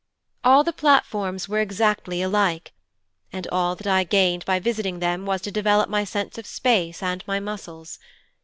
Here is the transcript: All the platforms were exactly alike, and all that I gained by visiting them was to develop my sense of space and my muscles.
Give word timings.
All 0.43 0.63
the 0.63 0.73
platforms 0.73 1.47
were 1.47 1.59
exactly 1.59 2.23
alike, 2.23 2.73
and 3.31 3.45
all 3.51 3.75
that 3.75 3.85
I 3.85 4.03
gained 4.03 4.43
by 4.45 4.57
visiting 4.57 4.97
them 4.97 5.27
was 5.27 5.41
to 5.41 5.51
develop 5.51 5.91
my 5.91 6.05
sense 6.05 6.39
of 6.39 6.47
space 6.47 7.03
and 7.03 7.23
my 7.27 7.39
muscles. 7.39 7.99